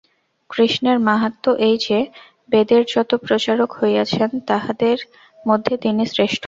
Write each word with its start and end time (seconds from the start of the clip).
কৃষ্ণের 0.49 0.97
মাহাত্ম্য 0.99 1.51
এই 1.67 1.75
যে, 1.77 1.97
বেদের 2.49 2.81
যত 2.93 3.11
প্রচারক 3.25 3.69
হইয়াছেন, 3.73 4.29
তাঁহাদার 4.47 4.99
মধ্যে 5.47 5.73
তিনি 5.77 6.03
শ্রেষ্ঠ। 6.05 6.39